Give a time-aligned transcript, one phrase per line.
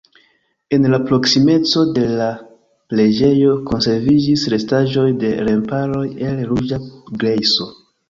[0.77, 2.31] En la proksimeco de la
[2.95, 6.85] preĝejo konserviĝis restaĵoj de remparoj el ruĝa
[7.23, 7.75] grejso.